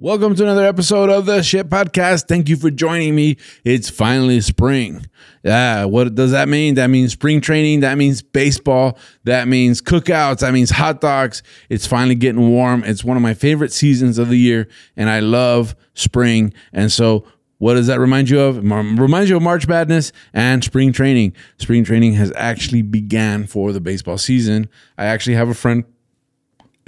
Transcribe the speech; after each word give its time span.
Welcome 0.00 0.36
to 0.36 0.44
another 0.44 0.64
episode 0.64 1.10
of 1.10 1.26
the 1.26 1.42
Shit 1.42 1.68
Podcast. 1.68 2.28
Thank 2.28 2.48
you 2.48 2.54
for 2.54 2.70
joining 2.70 3.16
me. 3.16 3.36
It's 3.64 3.90
finally 3.90 4.40
spring. 4.40 5.04
Yeah, 5.42 5.86
what 5.86 6.14
does 6.14 6.30
that 6.30 6.48
mean? 6.48 6.76
That 6.76 6.86
means 6.86 7.14
spring 7.14 7.40
training. 7.40 7.80
That 7.80 7.98
means 7.98 8.22
baseball. 8.22 8.96
That 9.24 9.48
means 9.48 9.82
cookouts. 9.82 10.38
That 10.38 10.52
means 10.52 10.70
hot 10.70 11.00
dogs. 11.00 11.42
It's 11.68 11.84
finally 11.84 12.14
getting 12.14 12.48
warm. 12.48 12.84
It's 12.84 13.02
one 13.02 13.16
of 13.16 13.24
my 13.24 13.34
favorite 13.34 13.72
seasons 13.72 14.18
of 14.18 14.28
the 14.28 14.38
year, 14.38 14.68
and 14.96 15.10
I 15.10 15.18
love 15.18 15.74
spring. 15.94 16.54
And 16.72 16.92
so, 16.92 17.24
what 17.56 17.74
does 17.74 17.88
that 17.88 17.98
remind 17.98 18.30
you 18.30 18.38
of? 18.38 18.58
It 18.58 18.62
reminds 18.62 19.30
you 19.30 19.36
of 19.36 19.42
March 19.42 19.66
Madness 19.66 20.12
and 20.32 20.62
spring 20.62 20.92
training. 20.92 21.34
Spring 21.58 21.82
training 21.82 22.12
has 22.12 22.32
actually 22.36 22.82
began 22.82 23.48
for 23.48 23.72
the 23.72 23.80
baseball 23.80 24.16
season. 24.16 24.68
I 24.96 25.06
actually 25.06 25.34
have 25.34 25.48
a 25.48 25.54
friend 25.54 25.82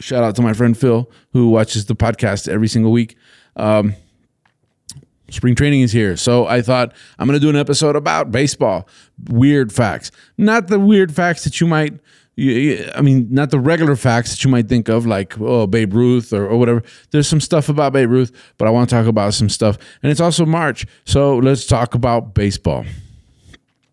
shout 0.01 0.25
out 0.25 0.35
to 0.37 0.43
my 0.43 0.53
friend 0.53 0.77
Phil 0.77 1.11
who 1.33 1.51
watches 1.51 1.87
the 1.87 1.95
podcast 1.95 2.49
every 2.49 2.69
single 2.69 2.93
week. 2.93 3.17
Um, 3.57 3.95
spring 5.31 5.55
training 5.55 5.83
is 5.83 5.93
here. 5.93 6.17
So 6.17 6.47
I 6.47 6.63
thought 6.63 6.93
I'm 7.19 7.27
going 7.27 7.39
to 7.39 7.45
do 7.45 7.51
an 7.51 7.57
episode 7.57 7.97
about 7.97 8.31
baseball, 8.31 8.89
weird 9.29 9.73
facts. 9.73 10.11
Not 10.37 10.69
the 10.69 10.81
weird 10.81 11.15
facts 11.15 11.45
that 11.45 11.61
you 11.61 11.67
might, 11.67 11.95
I 12.39 13.01
mean, 13.03 13.29
not 13.31 13.51
the 13.51 13.61
regular 13.61 13.97
facts 13.97 14.31
that 14.31 14.45
you 14.45 14.51
might 14.51 14.69
think 14.69 14.89
of, 14.89 15.07
like, 15.07 15.39
oh, 15.41 15.67
Babe 15.67 15.93
Ruth 15.93 16.33
or, 16.33 16.49
or 16.49 16.57
whatever. 16.57 16.83
There's 17.11 17.29
some 17.29 17.41
stuff 17.41 17.69
about 17.69 17.93
Babe 17.93 18.11
Ruth, 18.11 18.33
but 18.57 18.67
I 18.67 18.71
want 18.71 18.89
to 18.89 18.97
talk 18.97 19.07
about 19.07 19.35
some 19.35 19.49
stuff. 19.49 19.77
And 20.03 20.11
it's 20.11 20.21
also 20.21 20.47
March. 20.47 20.87
So 21.05 21.37
let's 21.37 21.67
talk 21.67 21.95
about 21.95 22.35
baseball. 22.35 22.85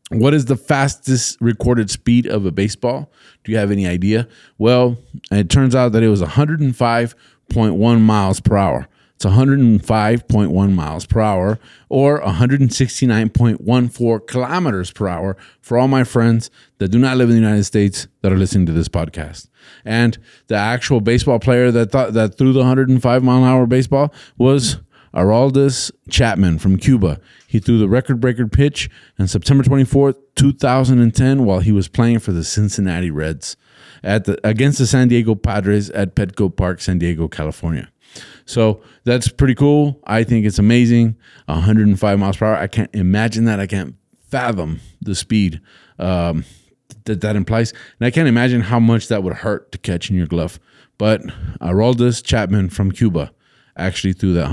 What 0.09 0.33
is 0.33 0.45
the 0.45 0.55
fastest 0.55 1.38
recorded 1.41 1.89
speed 1.89 2.27
of 2.27 2.45
a 2.45 2.52
baseball? 2.52 3.11
Do 3.44 3.52
you 3.52 3.58
have 3.58 3.72
any 3.72 3.86
idea? 3.86 4.30
Well, 4.58 4.97
it 5.31 5.50
turns 5.50 5.75
out 5.75 5.91
that 5.91 6.03
it 6.03 6.08
was 6.08 6.22
105.1 6.22 8.02
miles 8.02 8.39
per 8.39 8.55
hour. 8.55 8.88
It's 9.16 9.25
105.1 9.25 10.73
miles 10.73 11.05
per 11.08 11.19
hour 11.19 11.59
or 11.89 12.22
169.14 12.22 14.28
kilometers 14.28 14.91
per 14.91 15.08
hour 15.08 15.35
for 15.59 15.80
all 15.80 15.88
my 15.88 16.03
friends 16.03 16.52
that 16.78 16.89
do 16.89 17.00
not 17.00 17.17
live 17.17 17.30
in 17.30 17.35
the 17.35 17.41
United 17.41 17.63
States 17.63 18.08
that 18.22 18.31
are 18.31 18.38
listening 18.38 18.67
to 18.67 18.73
this 18.73 18.88
podcast. 18.88 19.50
And 19.83 20.19
the 20.47 20.55
actual 20.55 21.02
baseball 21.02 21.39
player 21.39 21.72
that 21.72 21.91
thought 21.91 22.13
that 22.13 22.38
threw 22.38 22.53
the 22.53 22.59
105 22.59 23.23
mile 23.23 23.38
an 23.39 23.44
hour 23.44 23.66
baseball 23.66 24.13
was 24.38 24.78
Aroldis 25.18 25.92
Chapman 26.10 26.60
from 26.60 26.78
Cuba. 26.78 27.20
He 27.48 27.60
threw 27.60 27.80
the 27.80 27.90
record 27.90 28.20
breaker 28.20 28.48
pitch 28.48 28.88
on 29.18 29.28
September 29.28 29.64
24th, 29.64 30.16
2010, 30.36 31.44
while 31.44 31.59
he 31.59 31.72
was 31.72 31.88
playing 31.88 32.20
for 32.20 32.32
the 32.32 32.44
Cincinnati 32.44 33.09
Reds 33.09 33.58
at 34.04 34.26
the, 34.26 34.40
against 34.48 34.78
the 34.78 34.86
San 34.86 35.08
Diego 35.08 35.34
Padres 35.34 35.90
at 35.90 36.16
Petco 36.16 36.56
Park, 36.56 36.82
San 36.82 37.00
Diego, 37.00 37.28
California. 37.28 37.90
So 38.46 38.82
that's 39.06 39.28
pretty 39.28 39.56
cool. 39.56 40.00
I 40.06 40.24
think 40.24 40.46
it's 40.46 40.59
amazing. 40.59 41.18
105 41.48 42.20
miles 42.20 42.38
per 42.38 42.46
hour. 42.46 42.56
I 42.56 42.68
can't 42.68 42.94
imagine 42.94 43.46
that. 43.46 43.59
I 43.59 43.66
can't 43.66 43.96
fathom 44.28 44.80
the 45.02 45.16
speed 45.16 45.62
um, 45.98 46.46
that 47.06 47.22
that 47.22 47.36
implies. 47.36 47.72
And 48.00 48.06
I 48.06 48.12
can't 48.12 48.28
imagine 48.28 48.62
how 48.62 48.80
much 48.80 49.08
that 49.08 49.24
would 49.24 49.34
hurt 49.34 49.72
to 49.72 49.80
catch 49.80 50.12
in 50.12 50.16
your 50.16 50.28
glove. 50.28 50.59
But 51.00 51.22
Aroldis 51.59 52.24
Chapman 52.24 52.70
from 52.70 52.91
Cuba 52.91 53.31
actually 53.75 54.14
threw 54.14 54.34
that 54.34 54.47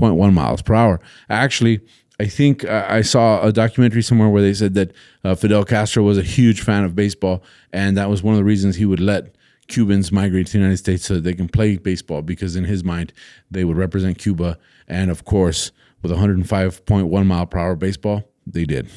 105.1 0.00 0.32
miles 0.32 0.62
per 0.62 0.74
hour. 0.74 1.00
Actually, 1.28 1.80
I 2.18 2.26
think 2.26 2.64
I 2.64 3.02
saw 3.02 3.42
a 3.42 3.52
documentary 3.52 4.02
somewhere 4.02 4.28
where 4.28 4.42
they 4.42 4.54
said 4.54 4.74
that 4.74 4.92
uh, 5.22 5.34
Fidel 5.34 5.64
Castro 5.64 6.02
was 6.02 6.16
a 6.16 6.22
huge 6.22 6.62
fan 6.62 6.84
of 6.84 6.94
baseball, 6.94 7.42
and 7.72 7.96
that 7.96 8.08
was 8.08 8.22
one 8.22 8.34
of 8.34 8.38
the 8.38 8.44
reasons 8.44 8.76
he 8.76 8.86
would 8.86 9.00
let 9.00 9.34
Cubans 9.68 10.10
migrate 10.12 10.46
to 10.46 10.52
the 10.52 10.58
United 10.58 10.78
States 10.78 11.04
so 11.04 11.14
that 11.14 11.24
they 11.24 11.34
can 11.34 11.48
play 11.48 11.76
baseball 11.76 12.22
because 12.22 12.56
in 12.56 12.64
his 12.64 12.82
mind 12.84 13.12
they 13.50 13.64
would 13.64 13.76
represent 13.76 14.18
Cuba, 14.18 14.58
and 14.88 15.10
of 15.10 15.24
course, 15.24 15.72
with 16.02 16.10
105.1 16.10 17.26
mile 17.26 17.46
per 17.46 17.58
hour 17.58 17.76
baseball, 17.76 18.22
they 18.46 18.64
did. 18.64 18.88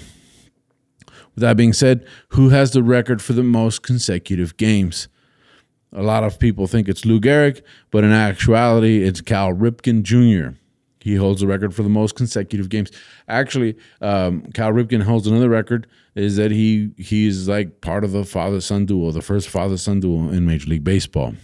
With 1.08 1.42
that 1.42 1.58
being 1.58 1.74
said, 1.74 2.06
who 2.30 2.50
has 2.50 2.72
the 2.72 2.84
record 2.84 3.22
for 3.22 3.34
the 3.34 3.44
most 3.44 3.84
consecutive 3.84 4.56
games? 4.56 5.10
A 5.92 6.04
lot 6.04 6.24
of 6.24 6.40
people 6.40 6.68
think 6.68 6.88
it's 6.88 7.04
Lou 7.04 7.20
Gehrig, 7.20 7.64
but 7.92 8.04
in 8.04 8.12
actuality, 8.12 9.04
it's 9.04 9.22
Cal 9.22 9.54
Ripken 9.54 10.04
Jr. 10.04 10.56
He 11.00 11.16
holds 11.16 11.42
the 11.42 11.48
record 11.48 11.74
for 11.74 11.84
the 11.84 11.90
most 11.90 12.16
consecutive 12.16 12.70
games. 12.70 12.92
Actually, 13.28 13.78
um, 14.02 14.44
Cal 14.54 14.72
Ripken 14.72 15.04
holds 15.04 15.28
another 15.28 15.50
record. 15.50 15.88
Is 16.16 16.36
that 16.36 16.52
he 16.52 16.92
he's 16.98 17.48
like 17.48 17.82
part 17.82 18.04
of 18.04 18.12
the 18.12 18.26
father 18.26 18.60
son 18.60 18.86
duo, 18.86 19.12
the 19.12 19.22
first 19.22 19.48
father 19.48 19.78
son 19.78 20.02
duo 20.02 20.30
in 20.30 20.46
Major 20.46 20.70
League 20.70 20.84
Baseball. 20.84 21.36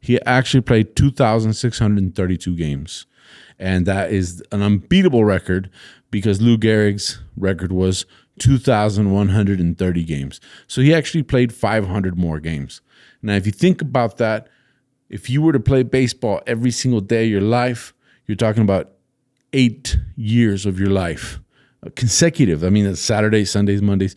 He 0.00 0.20
actually 0.22 0.60
played 0.60 0.94
2,632 0.94 2.56
games, 2.56 3.06
and 3.58 3.86
that 3.86 4.12
is 4.12 4.42
an 4.52 4.62
unbeatable 4.62 5.24
record 5.24 5.70
because 6.10 6.40
Lou 6.40 6.56
Gehrig's 6.56 7.20
record 7.36 7.72
was 7.72 8.06
2,130 8.38 10.04
games. 10.04 10.40
So 10.66 10.80
he 10.80 10.94
actually 10.94 11.24
played 11.24 11.52
500 11.52 12.16
more 12.16 12.38
games. 12.40 12.80
Now, 13.22 13.34
if 13.34 13.46
you 13.46 13.52
think 13.52 13.82
about 13.82 14.18
that, 14.18 14.48
if 15.10 15.28
you 15.28 15.42
were 15.42 15.52
to 15.52 15.60
play 15.60 15.82
baseball 15.82 16.40
every 16.46 16.70
single 16.70 17.00
day 17.00 17.24
of 17.24 17.30
your 17.30 17.40
life, 17.40 17.92
you're 18.28 18.36
talking 18.36 18.62
about 18.62 18.92
eight 19.52 19.98
years 20.14 20.66
of 20.66 20.78
your 20.78 20.90
life, 20.90 21.40
consecutive. 21.96 22.62
I 22.62 22.68
mean, 22.68 22.84
that's 22.84 23.00
Saturdays, 23.00 23.50
Sundays, 23.50 23.82
Mondays, 23.82 24.14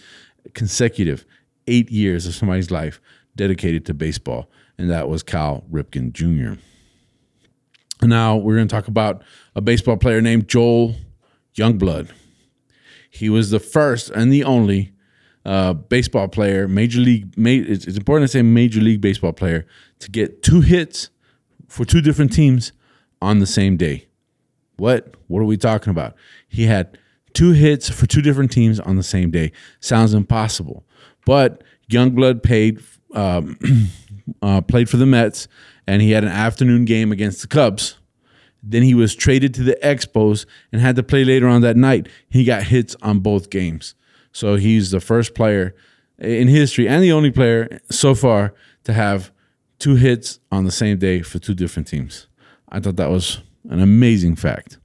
consecutive, 0.54 1.26
eight 1.66 1.90
years 1.90 2.28
of 2.28 2.36
somebody's 2.36 2.70
life 2.70 3.02
dedicated 3.36 3.86
to 3.86 3.94
baseball. 3.94 4.50
And 4.78 4.90
that 4.92 5.08
was 5.08 5.24
Cal 5.24 5.64
Ripken 5.72 6.12
Jr. 6.12 6.60
Now, 8.04 8.36
we're 8.36 8.56
going 8.56 8.68
to 8.68 8.76
talk 8.76 8.88
about 8.88 9.24
a 9.56 9.62
baseball 9.62 9.96
player 9.96 10.22
named 10.22 10.48
Joel 10.48 10.96
Youngblood. 11.56 12.10
He 13.10 13.30
was 13.30 13.52
the 13.52 13.60
first 13.60 14.10
and 14.10 14.32
the 14.32 14.44
only 14.44 14.92
uh, 15.46 15.74
baseball 15.74 16.28
player, 16.28 16.68
major 16.68 17.00
league. 17.00 17.34
It's, 17.38 17.86
it's 17.86 17.98
important 17.98 18.30
to 18.30 18.38
say 18.38 18.42
major 18.42 18.82
league 18.82 19.02
baseball 19.02 19.34
player 19.34 19.66
to 20.00 20.12
get 20.12 20.44
two 20.44 20.62
hits 20.62 21.10
for 21.68 21.86
two 21.86 22.02
different 22.02 22.34
teams 22.34 22.74
on 23.22 23.40
the 23.40 23.46
same 23.46 23.78
day. 23.78 24.08
What? 24.78 25.16
What 25.28 25.40
are 25.40 25.46
we 25.46 25.58
talking 25.58 25.92
about? 25.92 26.16
He 26.48 26.66
had 26.66 26.98
two 27.34 27.52
hits 27.52 27.90
for 27.90 28.08
two 28.08 28.22
different 28.22 28.52
teams 28.52 28.80
on 28.80 28.96
the 28.96 29.04
same 29.04 29.32
day. 29.32 29.52
Sounds 29.80 30.14
impossible. 30.14 30.84
But 31.26 31.64
Youngblood 31.90 32.44
paid, 32.44 32.82
um, 33.14 33.58
uh, 34.42 34.62
played 34.62 34.90
for 34.90 34.98
the 34.98 35.06
Mets, 35.06 35.48
and 35.88 36.02
he 36.02 36.12
had 36.12 36.24
an 36.24 36.32
afternoon 36.32 36.86
game 36.86 37.12
against 37.12 37.42
the 37.42 37.48
Cubs. 37.48 37.98
Then 38.64 38.84
he 38.84 38.94
was 38.94 39.16
traded 39.16 39.54
to 39.56 39.64
the 39.64 39.78
Expos 39.84 40.46
and 40.72 40.82
had 40.82 40.96
to 40.96 41.04
play 41.04 41.24
later 41.24 41.48
on 41.48 41.62
that 41.62 41.78
night. 41.78 42.08
He 42.30 42.44
got 42.44 42.64
hits 42.64 42.96
on 43.02 43.20
both 43.20 43.50
games. 43.50 43.96
So 44.32 44.56
he's 44.56 44.92
the 44.92 45.00
first 45.00 45.34
player 45.34 45.76
in 46.20 46.48
history 46.48 46.88
and 46.88 47.04
the 47.04 47.12
only 47.12 47.32
player 47.32 47.80
so 47.90 48.14
far 48.14 48.54
to 48.84 48.94
have 48.94 49.32
two 49.80 49.96
hits 49.96 50.40
on 50.52 50.64
the 50.64 50.72
same 50.72 50.98
day 50.98 51.22
for 51.22 51.40
two 51.40 51.56
different 51.56 51.88
teams. 51.88 52.28
I 52.72 52.80
thought 52.80 52.96
that 52.98 53.10
was 53.10 53.42
an 53.70 53.82
amazing 53.82 54.36
fact. 54.36 54.78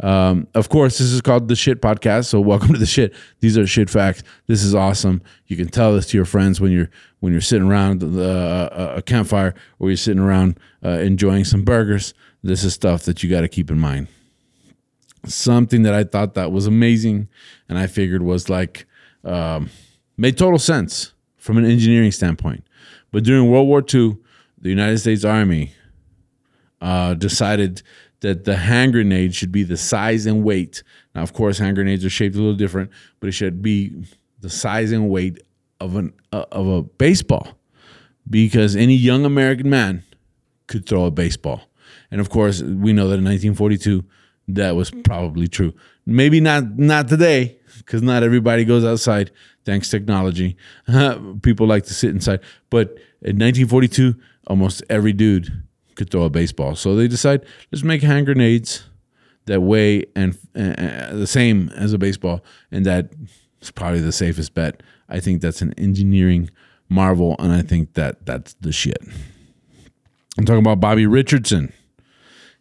Um, 0.00 0.46
of 0.54 0.68
course, 0.68 0.98
this 0.98 1.10
is 1.10 1.22
called 1.22 1.48
the 1.48 1.56
Shit 1.56 1.80
Podcast. 1.80 2.26
So 2.26 2.40
welcome 2.40 2.72
to 2.74 2.78
the 2.78 2.86
shit. 2.86 3.14
These 3.40 3.56
are 3.56 3.66
shit 3.66 3.88
facts. 3.88 4.22
This 4.46 4.62
is 4.62 4.74
awesome. 4.74 5.22
You 5.46 5.56
can 5.56 5.68
tell 5.68 5.94
this 5.94 6.06
to 6.08 6.18
your 6.18 6.26
friends 6.26 6.60
when 6.60 6.70
you're 6.70 6.90
when 7.20 7.32
you're 7.32 7.40
sitting 7.40 7.66
around 7.66 8.00
the, 8.00 8.70
uh, 8.72 8.94
a 8.98 9.02
campfire 9.02 9.54
or 9.78 9.88
you're 9.88 9.96
sitting 9.96 10.22
around 10.22 10.60
uh, 10.84 10.90
enjoying 10.90 11.44
some 11.44 11.62
burgers. 11.62 12.12
This 12.42 12.62
is 12.62 12.74
stuff 12.74 13.04
that 13.04 13.22
you 13.22 13.30
got 13.30 13.40
to 13.40 13.48
keep 13.48 13.70
in 13.70 13.80
mind 13.80 14.08
something 15.28 15.82
that 15.82 15.94
I 15.94 16.04
thought 16.04 16.34
that 16.34 16.52
was 16.52 16.66
amazing, 16.66 17.28
and 17.68 17.78
I 17.78 17.86
figured 17.86 18.22
was 18.22 18.48
like 18.48 18.86
um, 19.24 19.70
made 20.16 20.38
total 20.38 20.58
sense 20.58 21.12
from 21.36 21.58
an 21.58 21.64
engineering 21.64 22.12
standpoint. 22.12 22.64
But 23.12 23.24
during 23.24 23.50
World 23.50 23.68
War 23.68 23.80
II, 23.80 24.16
the 24.60 24.68
United 24.68 24.98
States 24.98 25.24
Army 25.24 25.72
uh, 26.80 27.14
decided 27.14 27.82
that 28.20 28.44
the 28.44 28.56
hand 28.56 28.92
grenade 28.92 29.34
should 29.34 29.52
be 29.52 29.62
the 29.62 29.76
size 29.76 30.26
and 30.26 30.42
weight. 30.42 30.82
Now, 31.14 31.22
of 31.22 31.32
course, 31.32 31.58
hand 31.58 31.76
grenades 31.76 32.04
are 32.04 32.10
shaped 32.10 32.34
a 32.34 32.38
little 32.38 32.54
different, 32.54 32.90
but 33.20 33.28
it 33.28 33.32
should 33.32 33.62
be 33.62 33.92
the 34.40 34.50
size 34.50 34.92
and 34.92 35.08
weight 35.08 35.38
of 35.80 35.96
an 35.96 36.12
uh, 36.32 36.44
of 36.52 36.66
a 36.66 36.82
baseball, 36.82 37.58
because 38.28 38.76
any 38.76 38.94
young 38.94 39.24
American 39.24 39.68
man 39.68 40.02
could 40.66 40.86
throw 40.86 41.04
a 41.04 41.10
baseball. 41.10 41.62
And 42.10 42.20
of 42.20 42.30
course, 42.30 42.62
we 42.62 42.92
know 42.92 43.08
that 43.08 43.18
in 43.18 43.24
1942, 43.24 44.04
that 44.48 44.76
was 44.76 44.90
probably 44.90 45.48
true. 45.48 45.74
Maybe 46.06 46.40
not 46.40 46.78
not 46.78 47.08
today, 47.08 47.58
because 47.78 48.02
not 48.02 48.22
everybody 48.22 48.64
goes 48.64 48.84
outside. 48.84 49.30
Thanks 49.64 49.90
technology, 49.90 50.56
people 51.42 51.66
like 51.66 51.84
to 51.84 51.94
sit 51.94 52.10
inside. 52.10 52.40
But 52.70 52.90
in 53.20 53.36
1942, 53.38 54.14
almost 54.46 54.82
every 54.88 55.12
dude 55.12 55.65
could 55.96 56.10
throw 56.10 56.24
a 56.24 56.30
baseball. 56.30 56.76
So 56.76 56.94
they 56.94 57.08
decide 57.08 57.44
let's 57.72 57.82
make 57.82 58.02
hand 58.02 58.26
grenades 58.26 58.84
that 59.46 59.60
weigh 59.60 60.04
and 60.14 60.38
uh, 60.54 61.14
the 61.14 61.26
same 61.26 61.70
as 61.76 61.92
a 61.92 61.98
baseball, 61.98 62.44
and 62.70 62.84
that 62.86 63.12
is 63.60 63.70
probably 63.70 64.00
the 64.00 64.12
safest 64.12 64.54
bet. 64.54 64.82
I 65.08 65.20
think 65.20 65.40
that's 65.40 65.62
an 65.62 65.72
engineering 65.78 66.50
marvel, 66.88 67.36
and 67.38 67.52
I 67.52 67.62
think 67.62 67.94
that 67.94 68.26
that's 68.26 68.54
the 68.54 68.72
shit. 68.72 68.98
I'm 70.38 70.44
talking 70.44 70.60
about 70.60 70.80
Bobby 70.80 71.06
Richardson. 71.06 71.72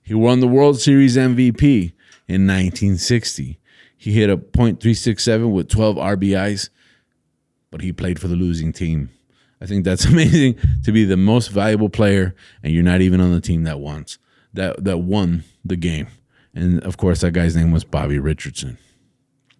He 0.01 0.13
won 0.13 0.39
the 0.39 0.47
World 0.47 0.79
Series 0.79 1.17
MVP 1.17 1.93
in 2.27 2.47
1960. 2.47 3.59
He 3.97 4.11
hit 4.11 4.29
a 4.29 4.37
.367 4.37 5.51
with 5.51 5.67
12 5.67 5.95
RBIs, 5.95 6.69
but 7.71 7.81
he 7.81 7.91
played 7.91 8.19
for 8.19 8.27
the 8.27 8.35
losing 8.35 8.71
team. 8.71 9.09
I 9.62 9.66
think 9.66 9.86
that's 9.86 10.06
amazing 10.13 10.57
to 10.84 10.92
be 10.92 11.06
the 11.06 11.18
most 11.18 11.50
valuable 11.50 11.90
player 11.90 12.36
and 12.63 12.74
you're 12.74 12.84
not 12.84 13.02
even 13.02 13.19
on 13.22 13.31
the 13.31 13.42
team 13.42 13.63
that 13.63 13.80
won 13.80 14.06
that 14.56 14.84
that 14.84 15.00
won 15.00 15.44
the 15.63 15.75
game. 15.75 16.07
And 16.54 16.81
of 16.84 16.98
course, 16.98 17.22
that 17.22 17.31
guy's 17.31 17.56
name 17.56 17.72
was 17.72 17.84
Bobby 17.84 18.18
Richardson. 18.18 18.78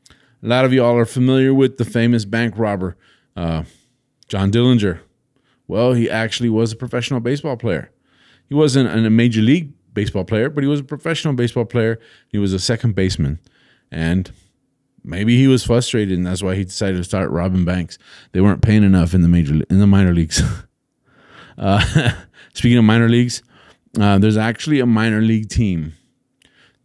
A 0.10 0.48
lot 0.48 0.66
of 0.66 0.74
y'all 0.74 0.96
are 0.98 1.06
familiar 1.06 1.54
with 1.54 1.78
the 1.78 1.86
famous 1.86 2.24
bank 2.24 2.58
robber, 2.58 2.96
uh, 3.36 3.64
John 4.28 4.52
Dillinger. 4.52 5.00
Well, 5.68 5.94
he 5.94 6.10
actually 6.10 6.50
was 6.50 6.72
a 6.72 6.76
professional 6.76 7.20
baseball 7.20 7.58
player. 7.58 7.92
He 8.48 8.56
wasn't 8.56 8.90
a 8.90 9.10
major 9.10 9.42
league 9.42 9.74
baseball 9.94 10.24
player, 10.24 10.50
but 10.50 10.64
he 10.64 10.68
was 10.68 10.82
a 10.82 10.84
professional 10.84 11.34
baseball 11.34 11.66
player. 11.66 12.00
He 12.28 12.38
was 12.38 12.54
a 12.54 12.60
second 12.60 12.96
baseman. 12.96 13.40
And 13.92 14.32
maybe 15.06 15.38
he 15.38 15.48
was 15.48 15.64
frustrated, 15.64 16.18
and 16.18 16.26
that's 16.26 16.44
why 16.44 16.56
he 16.56 16.64
decided 16.64 16.98
to 16.98 17.04
start 17.04 17.30
robbing 17.30 17.66
banks. 17.66 17.98
They 18.32 18.42
weren't 18.42 18.62
paying 18.62 18.84
enough 18.84 19.14
in 19.14 19.22
the 19.22 19.28
major 19.28 19.54
in 19.70 19.80
the 19.80 19.88
minor 19.88 20.14
leagues. 20.14 20.42
uh, 21.58 22.12
speaking 22.54 22.78
of 22.78 22.84
minor 22.84 23.10
leagues, 23.10 23.44
uh, 24.00 24.18
there's 24.18 24.38
actually 24.38 24.80
a 24.80 24.86
minor 24.86 25.22
league 25.22 25.50
team 25.50 25.94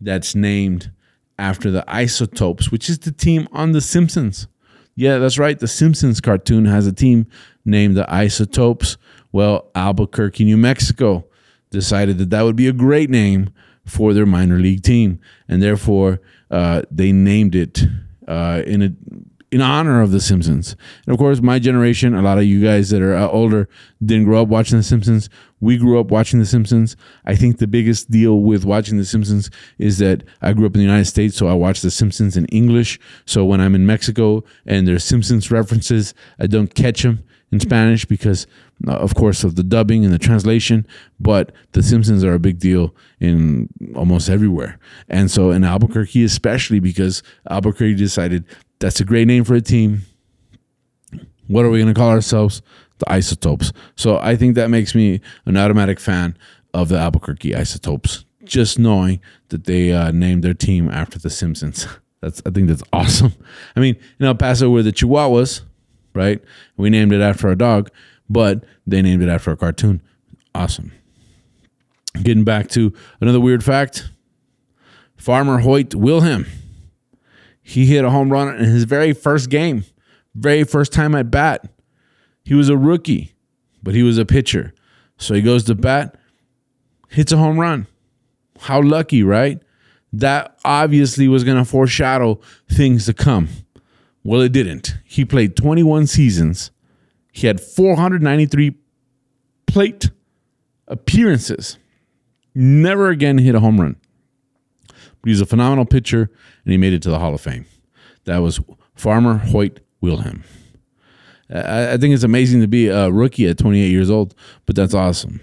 that's 0.00 0.34
named 0.34 0.90
after 1.38 1.70
the 1.70 1.84
Isotopes, 1.88 2.70
which 2.70 2.88
is 2.88 3.00
the 3.00 3.12
team 3.12 3.49
on 3.52 3.72
The 3.72 3.81
Simpsons. 3.81 4.46
Yeah, 4.94 5.19
that's 5.19 5.38
right. 5.38 5.58
The 5.58 5.69
Simpsons 5.69 6.20
cartoon 6.20 6.66
has 6.66 6.87
a 6.87 6.93
team 6.93 7.26
named 7.64 7.96
the 7.96 8.12
Isotopes. 8.12 8.99
Well, 9.32 9.70
Albuquerque, 9.75 10.44
New 10.44 10.58
Mexico 10.58 11.25
decided 11.70 12.19
that 12.19 12.31
that 12.31 12.43
would 12.43 12.56
be 12.56 12.69
a 12.69 12.73
great 12.73 13.08
name 13.08 13.50
for 13.87 14.12
their 14.12 14.26
minor 14.26 14.58
league 14.58 14.82
team, 14.82 15.20
and 15.49 15.62
therefore 15.62 16.20
uh, 16.50 16.82
they 16.90 17.12
named 17.12 17.55
it 17.55 17.82
uh, 18.31 18.62
in 18.67 18.82
a 18.82 18.93
in 19.50 19.61
honor 19.61 20.00
of 20.00 20.12
The 20.12 20.21
Simpsons. 20.21 20.77
And 21.05 21.12
of 21.12 21.19
course, 21.19 21.41
my 21.41 21.59
generation, 21.59 22.15
a 22.15 22.23
lot 22.23 22.38
of 22.38 22.44
you 22.44 22.62
guys 22.62 22.91
that 22.91 23.03
are 23.03 23.17
uh, 23.17 23.29
older, 23.29 23.69
didn't 24.05 24.27
grow 24.27 24.43
up 24.43 24.49
watching 24.49 24.79
The 24.79 24.85
Simpsons. 24.85 25.29
We 25.59 25.77
grew 25.77 25.99
up 25.99 26.11
watching 26.11 26.38
The 26.38 26.47
Simpsons. 26.47 26.97
I 27.25 27.35
think 27.35 27.59
the 27.59 27.67
biggest 27.67 28.11
deal 28.11 28.41
with 28.43 28.65
watching 28.65 28.97
The 28.97 29.05
Simpsons 29.05 29.50
is 29.79 29.99
that 29.99 30.23
I 30.41 30.53
grew 30.53 30.67
up 30.67 30.75
in 30.75 30.79
the 30.79 30.85
United 30.85 31.06
States, 31.06 31.37
so 31.37 31.49
I 31.49 31.55
watch 31.55 31.81
The 31.81 31.91
Simpsons 31.91 32.37
in 32.37 32.44
English. 32.47 33.00
So 33.27 33.44
when 33.44 33.61
I'm 33.61 33.75
in 33.75 33.87
Mexico 33.87 34.44
and 34.67 34.87
there's 34.87 35.03
Simpsons 35.03 35.50
references, 35.50 36.15
I 36.38 36.47
don't 36.47 36.73
catch 36.73 37.03
them 37.03 37.25
in 37.52 37.61
Spanish 37.61 38.05
because, 38.05 38.47
uh, 38.87 38.93
of 38.93 39.14
course, 39.14 39.44
of 39.44 39.56
the 39.56 39.62
dubbing 39.62 40.05
and 40.05 40.14
the 40.14 40.19
translation. 40.19 40.87
But 41.19 41.52
The 41.73 41.82
Simpsons 41.82 42.23
are 42.25 42.35
a 42.35 42.38
big 42.38 42.58
deal 42.58 42.94
in 43.19 43.69
almost 43.94 44.29
everywhere. 44.29 44.79
And 45.08 45.31
so 45.31 45.50
in 45.50 45.64
Albuquerque, 45.64 46.25
especially 46.25 46.81
because 46.81 47.23
Albuquerque 47.49 47.94
decided 47.94 48.44
that's 48.79 49.00
a 49.00 49.05
great 49.05 49.26
name 49.26 49.44
for 49.44 49.55
a 49.55 49.61
team. 49.61 50.02
What 51.49 51.64
are 51.64 51.70
we 51.70 51.81
going 51.81 51.93
to 51.93 51.99
call 51.99 52.11
ourselves? 52.11 52.62
The 52.99 53.12
Isotopes. 53.12 53.73
So 53.97 54.19
I 54.19 54.37
think 54.37 54.55
that 54.55 54.69
makes 54.70 54.94
me 54.94 55.20
an 55.47 55.56
automatic 55.56 55.99
fan 55.99 56.37
of 56.75 56.88
the 56.88 56.99
Albuquerque 56.99 57.56
Isotopes. 57.56 58.25
Just 58.44 58.79
knowing 58.79 59.20
that 59.49 59.64
they 59.64 59.93
uh, 59.93 60.11
named 60.12 60.44
their 60.44 60.55
team 60.55 60.88
after 60.91 61.19
the 61.19 61.31
Simpsons. 61.31 61.87
That's 62.20 62.43
I 62.44 62.50
think 62.50 62.69
that's 62.69 62.82
awesome. 62.93 63.32
I 63.75 63.81
mean, 63.81 63.97
in 64.19 64.26
El 64.26 64.35
Paso, 64.35 64.69
we're 64.69 64.82
the 64.82 64.93
Chihuahuas, 64.93 65.62
right? 66.15 66.43
We 66.77 66.91
named 66.91 67.12
it 67.12 67.21
after 67.21 67.49
our 67.49 67.55
dog, 67.55 67.91
but 68.29 68.65
they 68.87 69.03
named 69.03 69.23
it 69.23 69.29
after 69.29 69.51
a 69.51 69.57
cartoon. 69.57 70.03
Awesome. 70.55 70.93
Getting 72.23 72.45
back 72.45 72.69
to 72.71 72.93
another 73.21 73.41
weird 73.41 73.62
fact 73.62 74.11
Farmer 75.17 75.59
Hoyt 75.59 75.95
Wilhelm 75.95 76.47
he 77.71 77.87
hit 77.87 78.05
a 78.05 78.11
home 78.11 78.31
run 78.31 78.57
in 78.57 78.65
his 78.65 78.83
very 78.83 79.12
first 79.12 79.49
game, 79.49 79.85
very 80.35 80.65
first 80.65 80.93
time 80.93 81.15
at 81.15 81.31
bat. 81.31 81.69
He 82.45 82.55
was 82.55 82.69
a 82.69 82.77
rookie, 82.77 83.35
but 83.81 83.95
he 83.95 84.03
was 84.03 84.19
a 84.19 84.25
pitcher. 84.25 84.75
So 85.19 85.35
he 85.35 85.41
goes 85.41 85.62
to 85.65 85.77
bat, 85.77 86.17
hits 87.09 87.31
a 87.31 87.37
home 87.37 87.61
run. 87.61 87.87
How 88.59 88.83
lucky, 88.83 89.23
right? 89.23 89.62
That 90.12 90.59
obviously 90.65 91.29
was 91.29 91.45
going 91.45 91.59
to 91.59 91.65
foreshadow 91.65 92.41
things 92.69 93.07
to 93.07 93.15
come. 93.15 93.49
Well, 94.22 94.40
it 94.40 94.52
didn't. 94.52 94.96
He 95.05 95.25
played 95.25 95.56
21 95.56 96.06
seasons. 96.06 96.70
He 97.32 97.46
had 97.46 97.61
493 97.61 98.76
plate 99.67 100.11
appearances. 100.88 101.78
Never 102.55 103.08
again 103.08 103.38
hit 103.38 103.55
a 103.55 103.61
home 103.61 103.81
run. 103.81 103.96
But 104.87 105.28
he's 105.28 105.40
a 105.40 105.46
phenomenal 105.46 105.84
pitcher 105.84 106.31
and 106.64 106.72
he 106.72 106.78
made 106.78 106.93
it 106.93 107.02
to 107.02 107.11
the 107.11 107.19
Hall 107.19 107.34
of 107.34 107.40
Fame. 107.40 107.67
That 108.25 108.38
was 108.38 108.61
Farmer 108.94 109.38
Hoyt 109.38 109.81
Wilhelm. 110.00 110.44
I, 111.52 111.96
think 111.96 112.14
it's 112.14 112.23
amazing 112.23 112.61
to 112.61 112.69
be 112.69 112.87
a 112.88 113.11
rookie 113.11 113.49
at 113.49 113.58
28 113.58 113.88
years 113.88 114.08
old, 114.08 114.37
but 114.66 114.76
that's 114.76 114.94
awesome. 114.94 115.40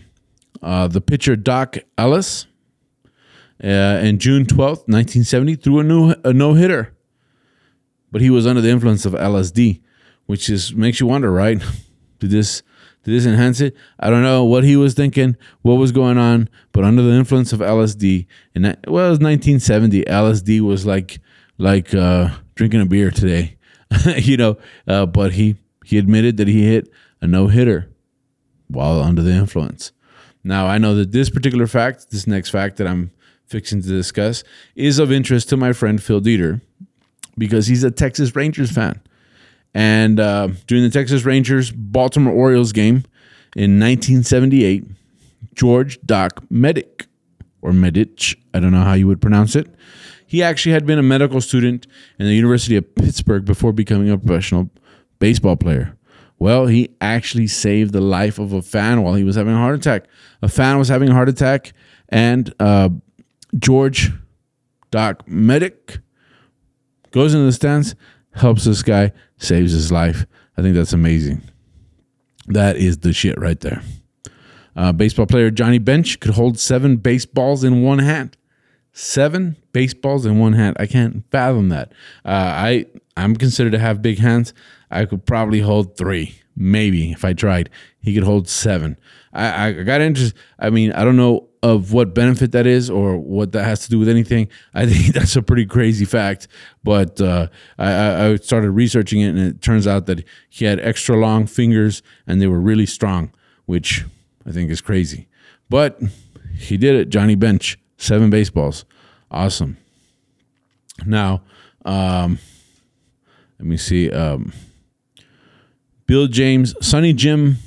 Uh, 0.62 0.88
the 0.88 1.02
pitcher 1.02 1.36
Dock 1.36 1.78
Ellis, 1.98 2.48
uh, 3.62 3.68
in 4.02 4.18
June 4.18 4.46
12th, 4.46 4.88
1970, 4.88 5.56
threw 5.56 6.12
a, 6.12 6.16
a 6.24 6.34
no 6.34 6.54
hitter, 6.54 6.94
but 8.18 8.24
he 8.24 8.32
was 8.32 8.48
under 8.48 8.62
the 8.62 8.70
influence 8.70 9.06
of 9.06 9.14
LSD, 9.14 9.80
which 10.26 10.50
is 10.50 10.74
makes 10.74 11.00
you 11.00 11.06
wonder, 11.06 11.32
right? 11.32 11.62
Did 12.20 12.32
this 12.32 12.64
did 13.04 13.14
this 13.14 13.28
enhance 13.28 13.62
it? 13.62 13.76
I 14.00 14.10
don't 14.10 14.24
know 14.24 14.44
what 14.44 14.64
he 14.64 14.76
was 14.76 14.96
thinking, 14.96 15.38
what 15.62 15.76
was 15.76 15.92
going 15.92 16.18
on, 16.18 16.50
but 16.72 16.84
under 16.84 17.04
the 17.04 17.12
influence 17.12 17.54
of 17.54 17.60
LSD, 17.60 18.26
and 18.56 18.66
that, 18.66 18.80
well, 18.88 19.06
it 19.06 19.10
was 19.12 19.20
1970. 19.20 20.04
LSD 20.06 20.62
was 20.62 20.84
like 20.84 21.20
like 21.60 21.94
uh, 21.94 22.30
drinking 22.56 22.82
a 22.82 22.88
beer 22.88 23.12
today, 23.12 23.56
you 24.18 24.36
know. 24.36 24.58
Uh, 24.88 25.06
but 25.06 25.34
he 25.34 25.58
he 25.86 26.00
admitted 26.00 26.38
that 26.38 26.48
he 26.48 26.66
hit 26.66 26.90
a 27.22 27.28
no 27.28 27.50
hitter 27.50 27.88
while 28.68 29.00
under 29.00 29.22
the 29.22 29.32
influence. 29.32 29.92
Now 30.44 30.66
I 30.66 30.80
know 30.80 30.96
that 30.96 31.12
this 31.12 31.30
particular 31.30 31.68
fact, 31.68 32.10
this 32.10 32.26
next 32.26 32.50
fact 32.50 32.78
that 32.78 32.88
I'm 32.88 33.12
fixing 33.46 33.84
to 33.84 33.88
discuss, 33.88 34.44
is 34.76 34.98
of 34.98 35.12
interest 35.12 35.50
to 35.50 35.56
my 35.56 35.72
friend 35.72 36.02
Phil 36.02 36.20
Dieter 36.20 36.62
because 37.38 37.68
he's 37.68 37.84
a 37.84 37.92
Texas 37.92 38.36
Rangers 38.36 38.72
fan. 38.72 39.02
And 39.74 40.20
uh, 40.20 40.50
during 40.66 40.84
the 40.84 40.90
Texas 40.90 41.24
Rangers 41.24 41.72
Baltimore 41.72 42.34
Orioles 42.34 42.72
game 42.72 43.04
in 43.56 43.80
1978, 43.80 44.86
George 45.54 46.00
Doc 46.06 46.44
Medic, 46.50 47.08
or 47.62 47.72
Medich, 47.72 48.36
I 48.54 48.60
don't 48.60 48.72
know 48.72 48.84
how 48.84 48.94
you 48.94 49.08
would 49.08 49.22
pronounce 49.22 49.56
it, 49.56 49.68
he 50.26 50.44
actually 50.44 50.74
had 50.74 50.86
been 50.86 51.00
a 51.00 51.04
medical 51.04 51.42
student 51.42 51.88
in 52.20 52.26
the 52.26 52.34
University 52.34 52.76
of 52.76 52.96
Pittsburgh 52.96 53.46
before 53.46 53.72
becoming 53.72 54.10
a 54.10 54.18
professional 54.18 54.70
baseball 55.20 55.56
player. 55.56 55.98
Well, 56.40 56.68
he 56.68 56.90
actually 57.02 57.48
saved 57.48 57.94
the 57.94 58.02
life 58.02 58.38
of 58.38 58.54
a 58.54 58.62
fan 58.62 59.02
while 59.02 59.16
he 59.16 59.24
was 59.24 59.36
having 59.36 59.54
a 59.54 59.58
heart 59.58 59.76
attack. 59.76 60.06
A 60.42 60.48
fan 60.48 60.78
was 60.78 60.88
having 60.88 61.10
a 61.10 61.14
heart 61.14 61.30
attack, 61.30 61.74
and 62.10 62.54
uh, 62.60 62.90
George 63.58 64.12
Doc 64.92 65.28
Medic 65.28 66.00
goes 67.18 67.34
into 67.34 67.46
the 67.46 67.52
stands, 67.52 67.96
helps 68.34 68.66
this 68.66 68.84
guy, 68.84 69.12
saves 69.38 69.74
his 69.74 69.92
life. 69.92 70.26
I 70.58 70.62
think 70.62 70.76
that's 70.76 70.94
amazing. 70.94 71.42
That 72.48 72.78
is 72.78 73.00
the 73.00 73.14
shit 73.14 73.40
right 73.40 73.60
there. 73.60 73.82
Uh, 74.76 74.92
baseball 74.92 75.26
player 75.26 75.50
Johnny 75.50 75.80
Bench 75.80 76.20
could 76.20 76.36
hold 76.36 76.60
seven 76.60 76.98
baseballs 76.98 77.64
in 77.64 77.82
one 77.82 78.00
hand. 78.00 78.38
Seven 78.94 79.58
baseballs 79.74 80.26
in 80.26 80.40
one 80.40 80.54
hand. 80.54 80.78
I 80.80 80.88
can't 80.88 81.24
fathom 81.32 81.70
that. 81.70 81.92
Uh, 82.24 82.30
I 82.56 82.86
I'm 83.18 83.36
considered 83.36 83.72
to 83.72 83.80
have 83.80 84.02
big 84.02 84.20
hands. 84.20 84.54
I 84.92 85.06
could 85.06 85.26
probably 85.26 85.60
hold 85.60 85.98
three, 85.98 86.40
maybe 86.56 87.12
if 87.12 87.26
I 87.26 87.34
tried. 87.34 87.70
He 88.00 88.14
could 88.14 88.24
hold 88.24 88.48
seven. 88.48 88.98
I, 89.34 89.68
I 89.68 89.72
got 89.72 90.02
interest. 90.02 90.36
I 90.60 90.70
mean, 90.70 90.92
I 90.94 91.04
don't 91.04 91.18
know 91.18 91.50
of 91.64 91.94
what 91.94 92.14
benefit 92.14 92.52
that 92.52 92.68
is 92.68 92.90
or 92.90 93.18
what 93.18 93.52
that 93.54 93.64
has 93.64 93.80
to 93.82 93.90
do 93.90 93.98
with 93.98 94.08
anything. 94.08 94.48
I 94.74 94.86
think 94.86 95.14
that's 95.16 95.36
a 95.36 95.42
pretty 95.42 95.66
crazy 95.66 96.06
fact. 96.06 96.48
But 96.84 97.20
uh, 97.20 97.48
I, 97.80 98.28
I 98.28 98.36
started 98.36 98.72
researching 98.72 99.22
it, 99.22 99.30
and 99.30 99.40
it 99.40 99.62
turns 99.64 99.88
out 99.88 100.06
that 100.06 100.24
he 100.48 100.66
had 100.66 100.80
extra 100.80 101.18
long 101.18 101.48
fingers 101.48 102.04
and 102.28 102.40
they 102.40 102.48
were 102.48 102.62
really 102.62 102.86
strong, 102.86 103.34
which 103.66 104.06
I 104.46 104.52
think 104.52 104.70
is 104.70 104.80
crazy. 104.80 105.28
But 105.70 106.00
he 106.56 106.78
did 106.78 106.96
it. 106.96 107.10
Johnny 107.10 107.36
Bench, 107.36 107.80
seven 107.98 108.30
baseballs. 108.30 108.86
Awesome. 109.32 109.78
Now, 111.06 111.42
um, 111.84 112.38
let 113.60 113.68
me 113.68 113.78
see. 113.78 114.12
Um, 114.12 114.54
Bill 116.06 116.28
James, 116.28 116.74
Sunny 116.86 117.14
Jim, 117.14 117.58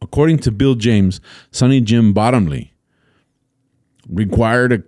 according 0.00 0.38
to 0.40 0.50
Bill 0.50 0.74
James, 0.74 1.20
Sunny 1.50 1.80
Jim 1.80 2.12
Bottomley 2.12 2.72
required 4.08 4.72
a 4.72 4.82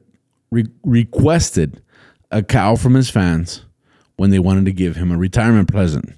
re- 0.51 0.69
requested 0.83 1.83
a 2.31 2.43
cow 2.43 2.77
from 2.77 2.95
his 2.95 3.11
fans 3.11 3.65
when 4.17 4.31
they 4.31 4.39
wanted 4.39 4.65
to 4.65 4.73
give 4.73 4.97
him 4.97 5.11
a 5.11 5.19
retirement 5.19 5.71
present. 5.71 6.13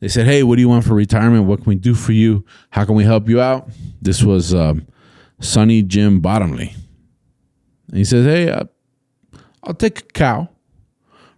They 0.00 0.08
said, 0.08 0.26
"Hey, 0.26 0.42
what 0.42 0.56
do 0.56 0.60
you 0.60 0.68
want 0.68 0.84
for 0.84 0.94
retirement? 0.94 1.44
What 1.44 1.62
can 1.62 1.70
we 1.70 1.76
do 1.76 1.94
for 1.94 2.12
you? 2.12 2.44
How 2.70 2.84
can 2.84 2.94
we 2.94 3.04
help 3.04 3.28
you 3.28 3.40
out?" 3.40 3.68
This 4.02 4.22
was 4.22 4.54
um, 4.54 4.86
Sunny 5.40 5.82
Jim 5.82 6.20
Bottomley, 6.20 6.74
and 7.88 7.98
he 7.98 8.04
says, 8.04 8.26
"Hey, 8.26 8.50
uh, 8.50 8.64
I'll 9.62 9.74
take 9.74 10.00
a 10.00 10.04
cow." 10.04 10.48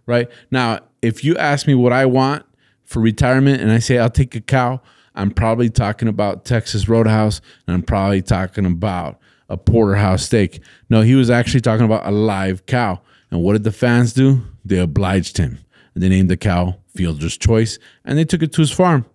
Right 0.05 0.27
now, 0.49 0.79
if 1.01 1.23
you 1.23 1.35
ask 1.37 1.67
me 1.67 1.75
what 1.75 1.93
I 1.93 2.05
want 2.05 2.45
for 2.83 2.99
retirement, 2.99 3.61
and 3.61 3.71
I 3.71 3.79
say 3.79 3.97
I'll 3.97 4.09
take 4.09 4.35
a 4.35 4.41
cow, 4.41 4.81
I'm 5.15 5.31
probably 5.31 5.69
talking 5.69 6.07
about 6.07 6.45
Texas 6.45 6.87
Roadhouse, 6.87 7.41
and 7.67 7.73
I'm 7.73 7.83
probably 7.83 8.21
talking 8.21 8.65
about 8.65 9.19
a 9.49 9.57
porterhouse 9.57 10.23
steak. 10.23 10.61
No, 10.89 11.01
he 11.01 11.15
was 11.15 11.29
actually 11.29 11.61
talking 11.61 11.85
about 11.85 12.05
a 12.05 12.11
live 12.11 12.65
cow. 12.65 13.01
And 13.31 13.41
what 13.41 13.53
did 13.53 13.63
the 13.63 13.71
fans 13.71 14.13
do? 14.13 14.41
They 14.63 14.77
obliged 14.77 15.37
him. 15.37 15.59
And 15.93 16.03
they 16.03 16.09
named 16.09 16.29
the 16.29 16.37
cow 16.37 16.77
Fielder's 16.95 17.37
Choice, 17.37 17.79
and 18.05 18.17
they 18.17 18.25
took 18.25 18.43
it 18.43 18.53
to 18.53 18.61
his 18.61 18.71
farm. 18.71 19.05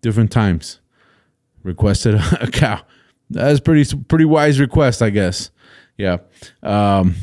Different 0.00 0.32
times, 0.32 0.80
requested 1.62 2.14
a 2.40 2.50
cow. 2.50 2.80
That's 3.30 3.60
pretty 3.60 3.96
pretty 4.08 4.24
wise 4.24 4.60
request, 4.60 5.00
I 5.00 5.10
guess. 5.10 5.50
Yeah. 5.96 6.18
Um, 6.62 7.14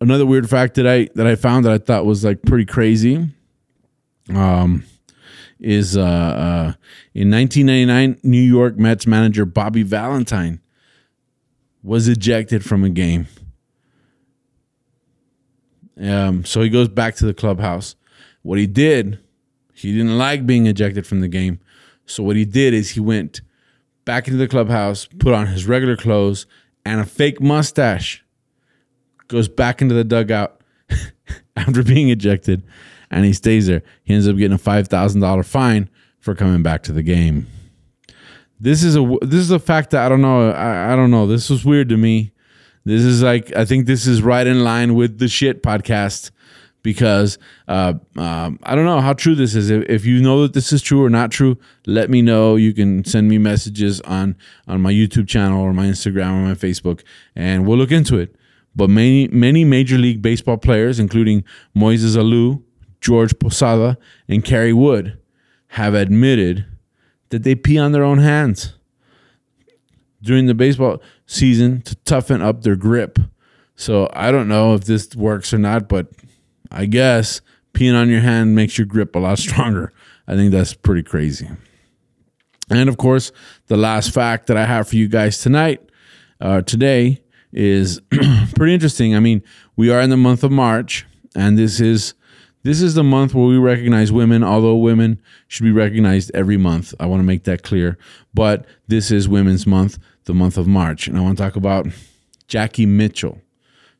another 0.00 0.26
weird 0.26 0.48
fact 0.48 0.74
that 0.74 0.86
I 0.86 1.08
that 1.14 1.26
I 1.26 1.36
found 1.36 1.64
that 1.64 1.72
I 1.72 1.78
thought 1.78 2.04
was 2.04 2.24
like 2.24 2.42
pretty 2.42 2.64
crazy. 2.64 3.28
Um, 4.34 4.84
is 5.58 5.96
uh, 5.96 6.02
uh, 6.02 6.72
in 7.14 7.30
1999, 7.30 8.20
New 8.22 8.40
York 8.40 8.76
Mets 8.76 9.06
manager 9.06 9.46
Bobby 9.46 9.82
Valentine 9.82 10.60
was 11.82 12.08
ejected 12.08 12.64
from 12.64 12.84
a 12.84 12.90
game. 12.90 13.26
Um, 15.98 16.44
so 16.44 16.60
he 16.60 16.68
goes 16.68 16.88
back 16.88 17.14
to 17.16 17.26
the 17.26 17.32
clubhouse. 17.32 17.96
What 18.42 18.58
he 18.58 18.66
did, 18.66 19.18
he 19.72 19.92
didn't 19.92 20.18
like 20.18 20.46
being 20.46 20.66
ejected 20.66 21.06
from 21.06 21.20
the 21.20 21.28
game. 21.28 21.60
So 22.04 22.22
what 22.22 22.36
he 22.36 22.44
did 22.44 22.74
is 22.74 22.90
he 22.90 23.00
went 23.00 23.40
back 24.04 24.26
into 24.26 24.38
the 24.38 24.48
clubhouse, 24.48 25.06
put 25.18 25.32
on 25.32 25.46
his 25.46 25.66
regular 25.66 25.96
clothes 25.96 26.46
and 26.84 27.00
a 27.00 27.04
fake 27.04 27.40
mustache, 27.40 28.24
goes 29.28 29.48
back 29.48 29.82
into 29.82 29.94
the 29.94 30.04
dugout 30.04 30.60
after 31.56 31.82
being 31.82 32.10
ejected, 32.10 32.62
and 33.10 33.24
he 33.24 33.32
stays 33.32 33.66
there. 33.66 33.82
He 34.04 34.14
ends 34.14 34.28
up 34.28 34.36
getting 34.36 34.54
a 34.54 34.58
five 34.58 34.88
thousand 34.88 35.20
dollar 35.20 35.42
fine 35.42 35.88
for 36.18 36.34
coming 36.34 36.62
back 36.62 36.82
to 36.84 36.92
the 36.92 37.02
game. 37.02 37.46
This 38.58 38.82
is 38.82 38.96
a 38.96 39.16
this 39.22 39.40
is 39.40 39.50
a 39.50 39.58
fact 39.58 39.90
that 39.90 40.04
I 40.04 40.08
don't 40.08 40.22
know. 40.22 40.50
I, 40.50 40.92
I 40.92 40.96
don't 40.96 41.10
know. 41.10 41.26
This 41.26 41.50
was 41.50 41.64
weird 41.64 41.88
to 41.90 41.96
me. 41.96 42.32
This 42.84 43.02
is 43.02 43.22
like 43.22 43.54
I 43.54 43.64
think 43.64 43.86
this 43.86 44.06
is 44.06 44.22
right 44.22 44.46
in 44.46 44.64
line 44.64 44.94
with 44.94 45.18
the 45.18 45.28
shit 45.28 45.62
podcast 45.62 46.30
because 46.86 47.36
uh, 47.66 47.94
um, 48.16 48.60
I 48.62 48.76
don't 48.76 48.84
know 48.84 49.00
how 49.00 49.12
true 49.12 49.34
this 49.34 49.56
is. 49.56 49.70
If, 49.70 49.88
if, 49.88 50.06
you 50.06 50.22
know 50.22 50.42
that 50.42 50.52
this 50.52 50.72
is 50.72 50.82
true 50.82 51.04
or 51.04 51.10
not 51.10 51.32
true, 51.32 51.58
let 51.84 52.10
me 52.10 52.22
know. 52.22 52.54
You 52.54 52.72
can 52.72 53.04
send 53.04 53.28
me 53.28 53.38
messages 53.38 54.00
on 54.02 54.36
on 54.68 54.80
my 54.82 54.92
YouTube 54.92 55.26
channel 55.26 55.60
or 55.60 55.72
my 55.72 55.86
Instagram 55.86 56.30
or 56.30 56.46
my 56.46 56.54
Facebook, 56.54 57.02
and 57.34 57.66
we'll 57.66 57.76
look 57.76 57.90
into 57.90 58.18
it. 58.18 58.36
But 58.76 58.88
many 58.88 59.26
many 59.28 59.64
Major 59.64 59.98
League 59.98 60.22
Baseball 60.22 60.58
players, 60.58 61.00
including 61.00 61.42
Moises 61.76 62.16
Alou, 62.16 62.62
George 63.06 63.38
Posada, 63.38 63.96
and 64.26 64.44
Kerry 64.44 64.72
Wood, 64.72 65.16
have 65.68 65.94
admitted 65.94 66.66
that 67.28 67.44
they 67.44 67.54
pee 67.54 67.78
on 67.78 67.92
their 67.92 68.02
own 68.02 68.18
hands 68.18 68.74
during 70.20 70.46
the 70.46 70.54
baseball 70.54 71.00
season 71.24 71.82
to 71.82 71.94
toughen 71.94 72.42
up 72.42 72.62
their 72.62 72.74
grip. 72.74 73.20
So 73.76 74.10
I 74.12 74.32
don't 74.32 74.48
know 74.48 74.74
if 74.74 74.86
this 74.86 75.14
works 75.14 75.54
or 75.54 75.58
not, 75.58 75.88
but 75.88 76.08
I 76.72 76.86
guess 76.86 77.40
peeing 77.74 77.94
on 77.94 78.08
your 78.08 78.22
hand 78.22 78.56
makes 78.56 78.76
your 78.76 78.88
grip 78.88 79.14
a 79.14 79.20
lot 79.20 79.38
stronger. 79.46 79.92
I 80.26 80.34
think 80.34 80.50
that's 80.50 80.74
pretty 80.74 81.04
crazy. 81.04 81.48
And 82.68 82.88
of 82.88 82.96
course, 82.96 83.30
the 83.68 83.76
last 83.76 84.12
fact 84.12 84.48
that 84.48 84.56
I 84.56 84.66
have 84.66 84.88
for 84.88 84.96
you 84.96 85.06
guys 85.06 85.38
tonight, 85.38 85.80
uh, 86.40 86.62
today, 86.62 87.22
is 87.52 88.00
pretty 88.56 88.74
interesting. 88.74 89.14
I 89.14 89.20
mean, 89.20 89.44
we 89.76 89.90
are 89.90 90.00
in 90.00 90.10
the 90.10 90.16
month 90.16 90.42
of 90.42 90.50
March, 90.50 91.06
and 91.36 91.56
this 91.56 91.78
is 91.78 92.14
this 92.66 92.82
is 92.82 92.94
the 92.94 93.04
month 93.04 93.32
where 93.32 93.46
we 93.46 93.58
recognize 93.58 94.10
women, 94.10 94.42
although 94.42 94.74
women 94.74 95.22
should 95.46 95.62
be 95.62 95.70
recognized 95.70 96.32
every 96.34 96.56
month. 96.56 96.92
I 96.98 97.06
want 97.06 97.20
to 97.20 97.24
make 97.24 97.44
that 97.44 97.62
clear. 97.62 97.96
But 98.34 98.66
this 98.88 99.12
is 99.12 99.28
Women's 99.28 99.68
Month, 99.68 100.00
the 100.24 100.34
month 100.34 100.58
of 100.58 100.66
March. 100.66 101.06
And 101.06 101.16
I 101.16 101.20
want 101.20 101.38
to 101.38 101.44
talk 101.44 101.54
about 101.54 101.86
Jackie 102.48 102.84
Mitchell. 102.84 103.40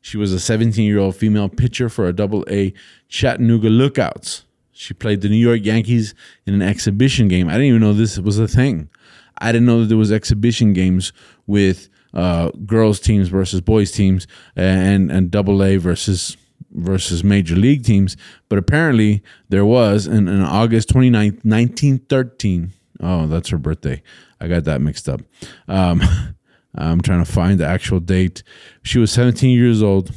She 0.01 0.17
was 0.17 0.33
a 0.33 0.39
17 0.39 0.83
year 0.83 0.99
old 0.99 1.15
female 1.15 1.47
pitcher 1.47 1.87
for 1.87 2.07
a 2.07 2.13
double 2.13 2.43
A 2.49 2.73
Chattanooga 3.07 3.69
Lookouts. 3.69 4.43
She 4.73 4.93
played 4.93 5.21
the 5.21 5.29
New 5.29 5.37
York 5.37 5.61
Yankees 5.63 6.13
in 6.45 6.53
an 6.53 6.61
exhibition 6.61 7.29
game. 7.29 7.47
I 7.47 7.53
didn't 7.53 7.67
even 7.67 7.81
know 7.81 7.93
this 7.93 8.17
was 8.17 8.37
a 8.37 8.49
thing. 8.49 8.89
I 9.37 9.53
didn't 9.53 9.65
know 9.65 9.79
that 9.79 9.85
there 9.85 9.97
was 9.97 10.11
exhibition 10.11 10.73
games 10.73 11.13
with 11.45 11.87
uh, 12.13 12.49
girls 12.65 12.99
teams 12.99 13.29
versus 13.29 13.61
boys 13.61 13.91
teams 13.91 14.27
and 14.57 15.09
and 15.09 15.31
double 15.31 15.63
A 15.63 15.77
versus 15.77 16.35
versus 16.77 17.23
major 17.23 17.55
league 17.55 17.83
teams. 17.83 18.15
But 18.49 18.57
apparently 18.57 19.23
there 19.49 19.65
was 19.65 20.07
in, 20.07 20.27
in 20.27 20.41
August 20.41 20.89
29th, 20.89 21.43
1913. 21.43 22.71
Oh, 23.01 23.27
that's 23.27 23.49
her 23.49 23.57
birthday. 23.57 24.01
I 24.39 24.47
got 24.47 24.63
that 24.65 24.81
mixed 24.81 25.09
up. 25.09 25.21
Um, 25.67 26.01
I'm 26.75 27.01
trying 27.01 27.23
to 27.23 27.31
find 27.31 27.59
the 27.59 27.65
actual 27.65 27.99
date. 27.99 28.43
She 28.83 28.99
was 28.99 29.11
17 29.11 29.49
years 29.49 29.81
old 29.81 30.11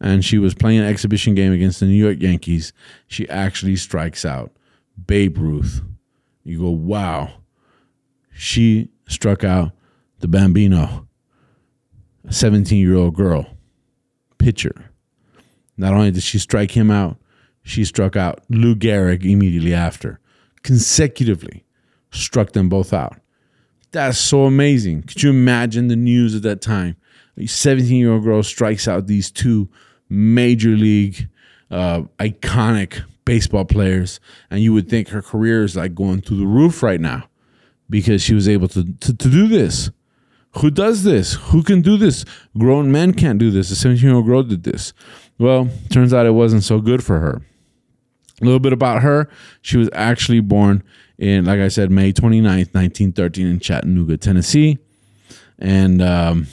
and 0.00 0.24
she 0.24 0.38
was 0.38 0.54
playing 0.54 0.80
an 0.80 0.86
exhibition 0.86 1.34
game 1.34 1.52
against 1.52 1.80
the 1.80 1.86
New 1.86 1.92
York 1.92 2.18
Yankees. 2.20 2.72
She 3.08 3.28
actually 3.28 3.76
strikes 3.76 4.24
out 4.24 4.52
Babe 5.06 5.36
Ruth. 5.38 5.82
You 6.44 6.60
go, 6.60 6.70
wow. 6.70 7.32
She 8.32 8.90
struck 9.08 9.42
out 9.42 9.72
the 10.20 10.28
Bambino, 10.28 11.08
a 12.24 12.32
17 12.32 12.78
year 12.78 12.94
old 12.94 13.14
girl, 13.14 13.46
pitcher. 14.38 14.90
Not 15.78 15.94
only 15.94 16.10
did 16.10 16.22
she 16.22 16.38
strike 16.38 16.72
him 16.72 16.90
out, 16.90 17.16
she 17.62 17.84
struck 17.84 18.16
out 18.16 18.42
Lou 18.48 18.74
Gehrig 18.74 19.24
immediately 19.24 19.72
after, 19.72 20.20
consecutively 20.62 21.64
struck 22.10 22.52
them 22.52 22.68
both 22.68 22.92
out. 22.92 23.16
That's 23.92 24.18
so 24.18 24.44
amazing. 24.44 25.02
Could 25.02 25.22
you 25.22 25.30
imagine 25.30 25.88
the 25.88 25.96
news 25.96 26.34
at 26.34 26.42
that 26.42 26.60
time? 26.60 26.96
A 27.38 27.46
17 27.46 27.96
year 27.96 28.12
old 28.12 28.24
girl 28.24 28.42
strikes 28.42 28.88
out 28.88 29.06
these 29.06 29.30
two 29.30 29.68
major 30.08 30.70
league, 30.70 31.28
uh, 31.70 32.02
iconic 32.18 33.02
baseball 33.24 33.64
players, 33.64 34.20
and 34.50 34.60
you 34.60 34.72
would 34.72 34.88
think 34.88 35.08
her 35.08 35.22
career 35.22 35.62
is 35.62 35.76
like 35.76 35.94
going 35.94 36.20
through 36.20 36.38
the 36.38 36.46
roof 36.46 36.82
right 36.82 37.00
now 37.00 37.28
because 37.88 38.22
she 38.22 38.34
was 38.34 38.48
able 38.48 38.68
to, 38.68 38.84
to, 39.00 39.16
to 39.16 39.28
do 39.28 39.46
this. 39.46 39.90
Who 40.56 40.70
does 40.70 41.04
this? 41.04 41.34
Who 41.34 41.62
can 41.62 41.82
do 41.82 41.96
this? 41.96 42.24
Grown 42.56 42.90
men 42.90 43.12
can't 43.12 43.38
do 43.38 43.50
this. 43.50 43.70
A 43.70 43.76
17 43.76 44.04
year 44.04 44.16
old 44.16 44.26
girl 44.26 44.42
did 44.42 44.64
this. 44.64 44.92
Well, 45.38 45.68
turns 45.90 46.12
out 46.12 46.26
it 46.26 46.32
wasn't 46.32 46.64
so 46.64 46.80
good 46.80 47.04
for 47.04 47.20
her. 47.20 47.42
A 48.40 48.44
little 48.44 48.60
bit 48.60 48.72
about 48.72 49.02
her. 49.02 49.28
She 49.62 49.76
was 49.76 49.88
actually 49.92 50.40
born 50.40 50.82
in, 51.16 51.44
like 51.44 51.60
I 51.60 51.68
said, 51.68 51.90
May 51.90 52.12
29th, 52.12 52.74
1913, 52.74 53.46
in 53.46 53.60
Chattanooga, 53.60 54.16
Tennessee. 54.16 54.78
And 55.58 56.00
um, 56.00 56.46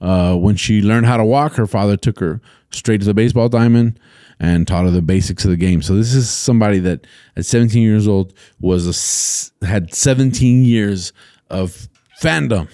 uh, 0.00 0.36
when 0.36 0.56
she 0.56 0.80
learned 0.80 1.06
how 1.06 1.16
to 1.16 1.24
walk, 1.24 1.54
her 1.54 1.66
father 1.66 1.96
took 1.96 2.20
her 2.20 2.40
straight 2.70 3.00
to 3.00 3.06
the 3.06 3.14
baseball 3.14 3.48
diamond 3.48 3.98
and 4.40 4.68
taught 4.68 4.84
her 4.84 4.90
the 4.90 5.02
basics 5.02 5.44
of 5.44 5.50
the 5.50 5.56
game. 5.56 5.82
So 5.82 5.96
this 5.96 6.14
is 6.14 6.30
somebody 6.30 6.78
that 6.80 7.06
at 7.36 7.44
17 7.44 7.82
years 7.82 8.06
old 8.06 8.34
was 8.60 9.52
a, 9.62 9.66
had 9.66 9.92
17 9.92 10.64
years 10.64 11.12
of 11.50 11.88
fandom, 12.20 12.68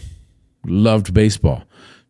loved 0.66 1.14
baseball, 1.14 1.64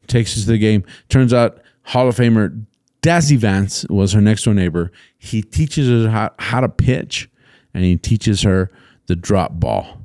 takes 0.09 0.35
to 0.35 0.47
the 0.47 0.59
game. 0.59 0.85
Turns 1.09 1.33
out 1.33 1.61
Hall 1.85 2.09
of 2.09 2.17
Famer 2.17 2.65
Dazzy 3.03 3.37
Vance 3.37 3.85
was 3.91 4.13
her 4.13 4.21
next 4.21 4.45
door 4.45 4.55
neighbor. 4.55 4.91
He 5.19 5.43
teaches 5.43 5.89
her 5.89 6.11
how, 6.11 6.33
how 6.39 6.61
to 6.61 6.69
pitch 6.69 7.29
and 7.75 7.85
he 7.85 7.97
teaches 7.97 8.43
her 8.43 8.71
the 9.07 9.17
drop 9.17 9.53
ball, 9.55 10.01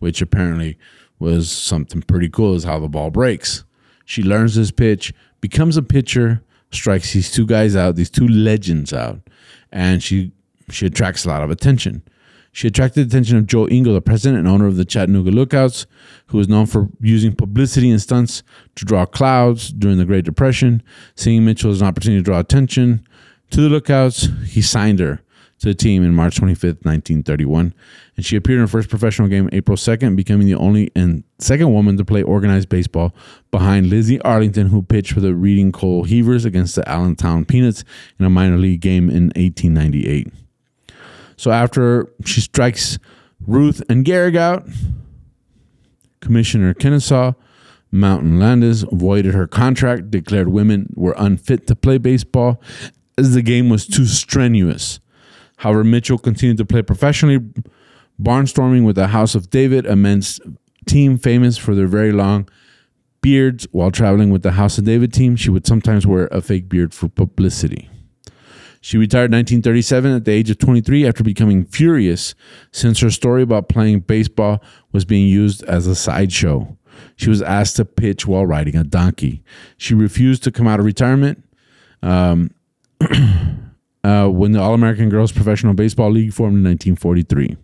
which 0.00 0.20
apparently 0.20 0.76
was 1.18 1.50
something 1.50 2.02
pretty 2.02 2.28
cool, 2.28 2.54
is 2.54 2.64
how 2.64 2.80
the 2.80 2.88
ball 2.88 3.10
breaks. 3.10 3.64
She 4.04 4.22
learns 4.22 4.56
this 4.56 4.72
pitch, 4.72 5.14
becomes 5.40 5.76
a 5.76 5.82
pitcher, 5.82 6.42
strikes 6.72 7.12
these 7.12 7.30
two 7.30 7.46
guys 7.46 7.76
out, 7.76 7.94
these 7.94 8.10
two 8.10 8.26
legends 8.26 8.92
out, 8.92 9.20
and 9.70 10.02
she 10.02 10.32
she 10.68 10.86
attracts 10.86 11.24
a 11.24 11.28
lot 11.28 11.42
of 11.42 11.50
attention. 11.50 12.02
She 12.54 12.68
attracted 12.68 13.00
the 13.00 13.06
attention 13.06 13.38
of 13.38 13.46
Joe 13.46 13.64
Engel, 13.66 13.94
the 13.94 14.02
president 14.02 14.38
and 14.38 14.46
owner 14.46 14.66
of 14.66 14.76
the 14.76 14.84
Chattanooga 14.84 15.30
Lookouts, 15.30 15.86
who 16.26 16.36
was 16.36 16.48
known 16.48 16.66
for 16.66 16.90
using 17.00 17.34
publicity 17.34 17.90
and 17.90 18.00
stunts 18.00 18.42
to 18.76 18.84
draw 18.84 19.06
crowds 19.06 19.72
during 19.72 19.96
the 19.96 20.04
Great 20.04 20.26
Depression. 20.26 20.82
Seeing 21.14 21.46
Mitchell 21.46 21.70
as 21.70 21.80
an 21.80 21.88
opportunity 21.88 22.20
to 22.20 22.24
draw 22.24 22.40
attention 22.40 23.06
to 23.50 23.60
the 23.62 23.70
Lookouts, 23.70 24.28
he 24.46 24.60
signed 24.60 24.98
her 24.98 25.22
to 25.60 25.68
the 25.68 25.74
team 25.74 26.02
in 26.02 26.14
March 26.14 26.40
25th, 26.40 26.84
1931. 26.84 27.72
And 28.16 28.26
she 28.26 28.36
appeared 28.36 28.56
in 28.56 28.64
her 28.64 28.68
first 28.68 28.90
professional 28.90 29.28
game 29.28 29.48
April 29.52 29.78
2nd, 29.78 30.14
becoming 30.14 30.46
the 30.46 30.56
only 30.56 30.90
and 30.94 31.24
second 31.38 31.72
woman 31.72 31.96
to 31.96 32.04
play 32.04 32.22
organized 32.22 32.68
baseball 32.68 33.14
behind 33.50 33.86
Lizzie 33.86 34.20
Arlington, 34.22 34.66
who 34.66 34.82
pitched 34.82 35.12
for 35.12 35.20
the 35.20 35.34
Reading 35.34 35.72
Coal 35.72 36.04
Heavers 36.04 36.44
against 36.44 36.74
the 36.74 36.86
Allentown 36.86 37.46
Peanuts 37.46 37.84
in 38.18 38.26
a 38.26 38.30
minor 38.30 38.58
league 38.58 38.80
game 38.80 39.08
in 39.08 39.32
1898. 39.36 40.28
So 41.36 41.50
after 41.50 42.12
she 42.24 42.40
strikes 42.40 42.98
Ruth 43.46 43.82
and 43.88 44.04
Gehrig 44.04 44.36
out, 44.36 44.66
Commissioner 46.20 46.74
Kennesaw 46.74 47.32
Mountain 47.90 48.38
Landis 48.38 48.84
voided 48.90 49.34
her 49.34 49.46
contract, 49.46 50.10
declared 50.10 50.48
women 50.48 50.92
were 50.94 51.14
unfit 51.18 51.66
to 51.66 51.76
play 51.76 51.98
baseball 51.98 52.60
as 53.18 53.34
the 53.34 53.42
game 53.42 53.68
was 53.68 53.86
too 53.86 54.06
strenuous. 54.06 54.98
However, 55.58 55.84
Mitchell 55.84 56.18
continued 56.18 56.56
to 56.56 56.64
play 56.64 56.82
professionally, 56.82 57.38
barnstorming 58.20 58.86
with 58.86 58.96
the 58.96 59.08
House 59.08 59.34
of 59.34 59.50
David, 59.50 59.84
a 59.86 59.94
men's 59.94 60.40
team 60.86 61.18
famous 61.18 61.58
for 61.58 61.74
their 61.74 61.86
very 61.86 62.12
long 62.12 62.48
beards. 63.20 63.66
While 63.72 63.90
traveling 63.90 64.30
with 64.30 64.42
the 64.42 64.52
House 64.52 64.78
of 64.78 64.84
David 64.84 65.12
team, 65.12 65.36
she 65.36 65.50
would 65.50 65.66
sometimes 65.66 66.06
wear 66.06 66.28
a 66.28 66.40
fake 66.40 66.68
beard 66.70 66.94
for 66.94 67.08
publicity. 67.08 67.90
She 68.84 68.98
retired 68.98 69.32
in 69.32 69.38
1937 69.38 70.12
at 70.12 70.24
the 70.24 70.32
age 70.32 70.50
of 70.50 70.58
23 70.58 71.06
after 71.06 71.22
becoming 71.22 71.64
furious 71.64 72.34
since 72.72 72.98
her 72.98 73.10
story 73.10 73.42
about 73.42 73.68
playing 73.68 74.00
baseball 74.00 74.60
was 74.90 75.04
being 75.04 75.28
used 75.28 75.62
as 75.64 75.86
a 75.86 75.94
sideshow. 75.94 76.76
She 77.14 77.30
was 77.30 77.40
asked 77.40 77.76
to 77.76 77.84
pitch 77.84 78.26
while 78.26 78.44
riding 78.44 78.74
a 78.74 78.82
donkey. 78.82 79.44
She 79.76 79.94
refused 79.94 80.42
to 80.42 80.50
come 80.50 80.66
out 80.66 80.80
of 80.80 80.84
retirement. 80.84 81.44
Um, 82.02 82.50
uh, 84.04 84.26
when 84.26 84.50
the 84.50 84.60
All 84.60 84.74
American 84.74 85.08
Girls 85.08 85.30
Professional 85.30 85.74
Baseball 85.74 86.10
League 86.10 86.32
formed 86.32 86.56
in 86.56 86.64
1943. 86.64 87.56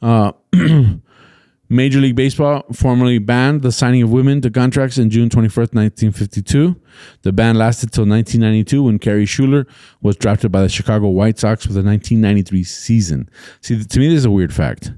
Uh, 0.00 0.32
Major 1.68 2.00
League 2.00 2.14
Baseball 2.14 2.64
formally 2.72 3.18
banned 3.18 3.62
the 3.62 3.72
signing 3.72 4.02
of 4.02 4.12
women 4.12 4.40
to 4.42 4.50
contracts 4.50 4.98
in 4.98 5.10
June 5.10 5.28
21st, 5.28 5.74
1952. 5.74 6.76
The 7.22 7.32
ban 7.32 7.56
lasted 7.56 7.92
till 7.92 8.06
1992 8.06 8.84
when 8.84 8.98
Carey 9.00 9.24
Schueler 9.24 9.66
was 10.00 10.16
drafted 10.16 10.52
by 10.52 10.62
the 10.62 10.68
Chicago 10.68 11.08
White 11.08 11.38
Sox 11.38 11.66
for 11.66 11.72
the 11.72 11.82
1993 11.82 12.62
season. 12.62 13.28
See, 13.62 13.82
to 13.82 13.98
me, 13.98 14.08
this 14.08 14.18
is 14.18 14.24
a 14.24 14.30
weird 14.30 14.54
fact. 14.54 14.92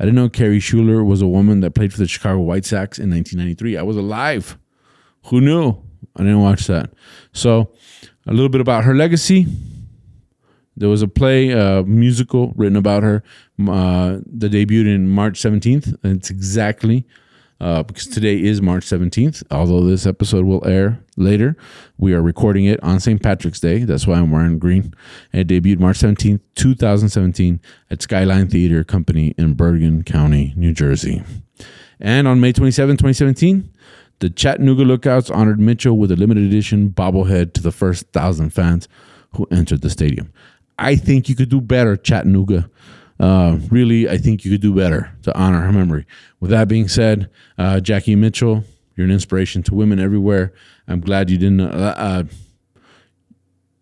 I 0.00 0.04
didn't 0.04 0.16
know 0.16 0.30
Carey 0.30 0.60
Schueler 0.60 1.04
was 1.04 1.20
a 1.20 1.28
woman 1.28 1.60
that 1.60 1.74
played 1.74 1.92
for 1.92 1.98
the 1.98 2.08
Chicago 2.08 2.40
White 2.40 2.64
Sox 2.64 2.98
in 2.98 3.10
1993. 3.10 3.76
I 3.76 3.82
was 3.82 3.96
alive. 3.96 4.58
Who 5.26 5.40
knew? 5.42 5.76
I 6.16 6.22
didn't 6.22 6.42
watch 6.42 6.66
that. 6.68 6.90
So, 7.32 7.70
a 8.26 8.32
little 8.32 8.48
bit 8.48 8.60
about 8.60 8.84
her 8.84 8.94
legacy. 8.94 9.46
There 10.76 10.88
was 10.88 11.02
a 11.02 11.08
play, 11.08 11.50
a 11.50 11.80
uh, 11.80 11.82
musical 11.84 12.52
written 12.56 12.76
about 12.76 13.02
her 13.02 13.22
uh, 13.60 14.18
debuted 14.36 14.94
in 14.94 15.08
March 15.08 15.40
17th. 15.40 15.96
And 16.02 16.16
it's 16.16 16.30
exactly 16.30 17.06
uh, 17.60 17.82
because 17.82 18.06
today 18.06 18.42
is 18.42 18.60
March 18.60 18.84
17th, 18.84 19.42
although 19.50 19.84
this 19.84 20.06
episode 20.06 20.44
will 20.44 20.66
air 20.66 21.00
later. 21.16 21.56
We 21.96 22.12
are 22.12 22.20
recording 22.20 22.64
it 22.64 22.82
on 22.82 23.00
St. 23.00 23.22
Patrick's 23.22 23.60
Day. 23.60 23.84
That's 23.84 24.06
why 24.06 24.18
I'm 24.18 24.30
wearing 24.30 24.58
green. 24.58 24.92
And 25.32 25.50
it 25.50 25.62
debuted 25.62 25.78
March 25.78 25.98
17th, 25.98 26.40
2017 26.56 27.60
at 27.90 28.02
Skyline 28.02 28.48
Theater 28.48 28.84
Company 28.84 29.34
in 29.38 29.54
Bergen 29.54 30.02
County, 30.02 30.52
New 30.56 30.72
Jersey. 30.72 31.22
And 32.00 32.26
on 32.26 32.40
May 32.40 32.52
27, 32.52 32.96
2017, 32.96 33.70
the 34.18 34.30
Chattanooga 34.30 34.82
Lookouts 34.82 35.30
honored 35.30 35.60
Mitchell 35.60 35.96
with 35.96 36.10
a 36.10 36.16
limited 36.16 36.44
edition 36.44 36.90
bobblehead 36.90 37.52
to 37.54 37.62
the 37.62 37.72
first 37.72 38.08
thousand 38.12 38.50
fans 38.50 38.88
who 39.36 39.46
entered 39.50 39.82
the 39.82 39.90
stadium. 39.90 40.32
I 40.78 40.96
think 40.96 41.28
you 41.28 41.34
could 41.34 41.48
do 41.48 41.60
better, 41.60 41.96
Chattanooga. 41.96 42.70
Uh, 43.20 43.58
really, 43.70 44.08
I 44.08 44.18
think 44.18 44.44
you 44.44 44.50
could 44.50 44.60
do 44.60 44.74
better 44.74 45.16
to 45.22 45.36
honor 45.38 45.60
her 45.60 45.72
memory. 45.72 46.06
With 46.40 46.50
that 46.50 46.68
being 46.68 46.88
said, 46.88 47.30
uh, 47.56 47.80
Jackie 47.80 48.16
Mitchell, 48.16 48.64
you're 48.96 49.04
an 49.04 49.12
inspiration 49.12 49.62
to 49.64 49.74
women 49.74 50.00
everywhere. 50.00 50.52
I'm 50.88 51.00
glad 51.00 51.30
you 51.30 51.38
didn't. 51.38 51.60
Uh, 51.60 51.94
uh, 51.96 52.24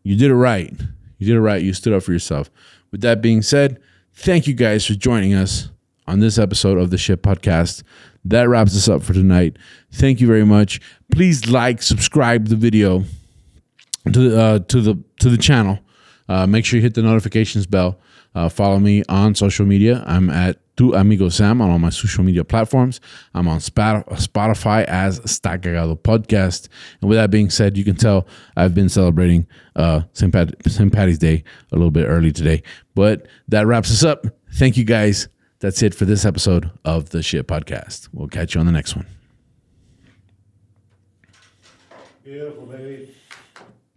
you 0.03 0.17
did 0.17 0.31
it 0.31 0.35
right. 0.35 0.73
You 1.19 1.27
did 1.27 1.37
it 1.37 1.41
right. 1.41 1.63
You 1.63 1.73
stood 1.73 1.93
up 1.93 2.03
for 2.03 2.13
yourself. 2.13 2.51
With 2.91 3.01
that 3.03 3.23
being 3.23 3.43
said, 3.43 3.81
thank 4.13 4.47
you 4.47 4.55
guys 4.55 4.87
for 4.87 4.95
joining 4.95 5.35
us 5.35 5.71
on 6.07 6.21
this 6.21 6.39
episode 6.39 6.79
of 6.79 6.91
the 6.91 6.99
Shit 6.99 7.23
Podcast. 7.23 7.83
That 8.25 8.49
wraps 8.49 8.77
us 8.77 8.89
up 8.89 9.03
for 9.03 9.13
tonight. 9.13 9.57
Thank 9.91 10.21
you 10.21 10.27
very 10.27 10.45
much. 10.45 10.81
Please 11.11 11.49
like, 11.49 11.83
subscribe 11.83 12.49
the 12.49 12.57
video 12.57 13.05
to 14.13 14.39
uh, 14.39 14.59
to 14.61 14.81
the 14.81 15.03
to 15.21 15.31
the 15.31 15.39
channel. 15.39 15.79
Uh, 16.29 16.47
make 16.47 16.65
sure 16.65 16.79
you 16.79 16.83
hit 16.83 16.95
the 16.95 17.03
notifications 17.03 17.67
bell. 17.67 17.99
Uh, 18.35 18.49
follow 18.49 18.79
me 18.79 19.03
on 19.09 19.35
social 19.35 19.67
media. 19.67 20.03
I'm 20.07 20.31
at 20.31 20.59
Tu 20.77 20.95
Amigo 20.95 21.29
Sam 21.29 21.61
on 21.61 21.71
all 21.71 21.79
my 21.79 21.91
social 21.91 22.25
media 22.25 22.45
platforms. 22.45 23.01
I'm 23.35 23.47
on 23.47 23.59
Spotify 23.59 24.85
as 24.85 25.21
Está 25.21 25.59
Podcast. 25.99 26.69
And 27.01 27.11
with 27.11 27.19
that 27.19 27.31
being 27.31 27.51
said, 27.51 27.77
you 27.77 27.85
can 27.85 27.97
tell 27.97 28.27
I've 28.57 28.75
been 28.75 28.89
celebrating 28.89 29.47
uh, 29.77 30.03
St. 30.15 30.33
Pat- 30.33 30.55
St. 30.67 30.93
Patty's 30.93 31.19
Day 31.19 31.45
a 31.71 31.77
little 31.77 31.91
bit 31.91 32.07
early 32.07 32.33
today. 32.33 32.63
But 32.95 33.27
that 33.49 33.67
wraps 33.67 33.91
us 33.91 34.03
up. 34.03 34.27
Thank 34.55 34.77
you 34.77 34.85
guys. 34.85 35.29
That's 35.61 35.83
it 35.83 35.95
for 35.95 36.07
this 36.07 36.25
episode 36.25 36.71
of 36.85 37.11
the 37.11 37.23
Shit 37.23 37.47
Podcast. 37.47 38.09
We'll 38.13 38.29
catch 38.29 38.55
you 38.55 38.61
on 38.61 38.67
the 38.67 38.73
next 38.73 38.97
one. 38.97 39.07
Beautiful, 42.25 42.67
baby. 42.67 43.15